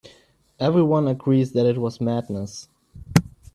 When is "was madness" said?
1.77-2.67